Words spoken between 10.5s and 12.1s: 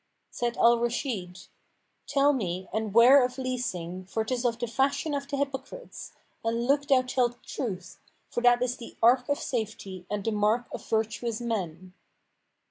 of virtuous men."